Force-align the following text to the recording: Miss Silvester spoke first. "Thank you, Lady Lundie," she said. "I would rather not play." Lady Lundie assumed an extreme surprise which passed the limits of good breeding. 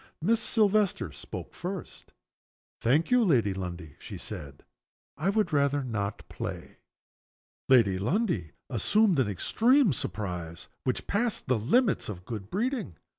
Miss 0.19 0.39
Silvester 0.41 1.11
spoke 1.11 1.53
first. 1.53 2.11
"Thank 2.79 3.11
you, 3.11 3.23
Lady 3.23 3.53
Lundie," 3.53 3.97
she 3.99 4.17
said. 4.17 4.65
"I 5.15 5.29
would 5.29 5.53
rather 5.53 5.83
not 5.83 6.27
play." 6.27 6.79
Lady 7.69 7.99
Lundie 7.99 8.53
assumed 8.67 9.19
an 9.19 9.27
extreme 9.29 9.93
surprise 9.93 10.69
which 10.85 11.05
passed 11.05 11.45
the 11.45 11.59
limits 11.59 12.09
of 12.09 12.25
good 12.25 12.49
breeding. 12.49 12.97